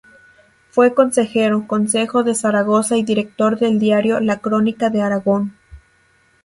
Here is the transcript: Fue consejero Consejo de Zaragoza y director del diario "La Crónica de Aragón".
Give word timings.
Fue 0.71 0.95
consejero 0.95 1.67
Consejo 1.67 2.23
de 2.23 2.33
Zaragoza 2.33 2.97
y 2.97 3.03
director 3.03 3.59
del 3.59 3.77
diario 3.77 4.19
"La 4.19 4.39
Crónica 4.39 4.89
de 4.89 5.03
Aragón". 5.03 5.55